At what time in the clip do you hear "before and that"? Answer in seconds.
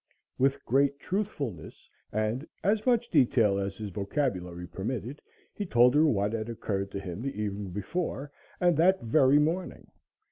7.69-9.03